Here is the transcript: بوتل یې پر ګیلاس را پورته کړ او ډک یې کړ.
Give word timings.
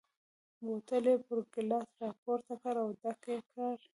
بوتل 0.63 1.03
یې 1.11 1.15
پر 1.25 1.37
ګیلاس 1.53 1.89
را 2.01 2.09
پورته 2.21 2.53
کړ 2.61 2.75
او 2.83 2.89
ډک 3.01 3.21
یې 3.33 3.37
کړ. 3.51 3.75